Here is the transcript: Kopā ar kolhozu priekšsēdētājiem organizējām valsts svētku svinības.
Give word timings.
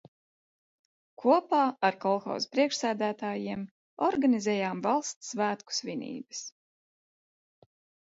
Kopā 1.23 1.59
ar 1.89 1.97
kolhozu 2.05 2.49
priekšsēdētājiem 2.57 3.69
organizējām 4.09 4.85
valsts 4.91 5.33
svētku 5.37 5.81
svinības. 5.85 6.45